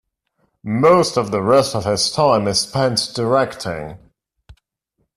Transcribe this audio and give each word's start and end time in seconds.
Most 0.63 1.15
of 1.15 1.29
the 1.29 1.43
rest 1.43 1.75
of 1.75 1.85
his 1.85 2.09
time 2.11 2.47
is 2.47 2.61
spent 2.61 3.11
directing. 3.13 3.99